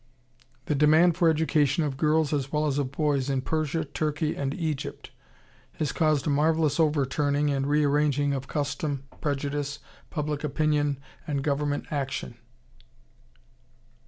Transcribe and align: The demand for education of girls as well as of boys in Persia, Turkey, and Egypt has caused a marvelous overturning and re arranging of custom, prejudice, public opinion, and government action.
The 0.65 0.73
demand 0.73 1.15
for 1.15 1.29
education 1.29 1.83
of 1.83 1.95
girls 1.95 2.33
as 2.33 2.51
well 2.51 2.65
as 2.65 2.79
of 2.79 2.91
boys 2.91 3.29
in 3.29 3.41
Persia, 3.41 3.85
Turkey, 3.85 4.35
and 4.35 4.51
Egypt 4.55 5.11
has 5.73 5.91
caused 5.91 6.25
a 6.25 6.31
marvelous 6.31 6.79
overturning 6.79 7.51
and 7.51 7.67
re 7.67 7.83
arranging 7.83 8.33
of 8.33 8.47
custom, 8.47 9.03
prejudice, 9.21 9.77
public 10.09 10.43
opinion, 10.43 10.97
and 11.27 11.43
government 11.43 11.85
action. 11.91 12.39